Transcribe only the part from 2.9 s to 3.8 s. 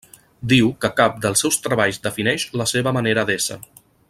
manera d'ésser.